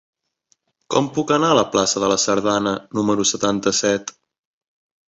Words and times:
Com 0.95 1.09
puc 1.17 1.33
anar 1.35 1.51
a 1.53 1.57
la 1.61 1.65
plaça 1.75 2.03
de 2.05 2.09
la 2.13 2.19
Sardana 2.27 2.75
número 3.01 3.31
setanta-set? 3.35 4.17